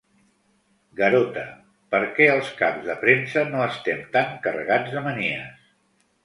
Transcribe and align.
Garota—, 1.01 1.43
perquè 1.95 2.27
els 2.37 2.49
caps 2.63 2.87
de 2.87 2.95
premsa 3.03 3.45
no 3.53 3.61
estem 3.67 4.03
tan 4.17 4.33
carregats 4.47 4.97
de 4.97 5.05
manies. 5.11 5.71